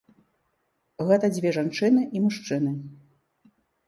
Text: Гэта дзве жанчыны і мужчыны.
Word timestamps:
Гэта 1.11 1.29
дзве 1.35 1.51
жанчыны 1.57 2.01
і 2.05 2.17
мужчыны. 2.23 2.73